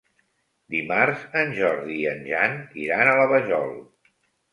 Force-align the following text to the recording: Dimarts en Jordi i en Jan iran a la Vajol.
Dimarts 0.75 1.25
en 1.41 1.53
Jordi 1.57 1.97
i 2.05 2.07
en 2.13 2.23
Jan 2.31 2.57
iran 2.87 3.11
a 3.11 3.13
la 3.21 3.29
Vajol. 3.33 3.71